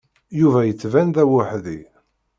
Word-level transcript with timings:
Yuba 0.39 0.59
yettban 0.63 1.07
d 1.15 1.17
aweḥdi. 1.23 1.79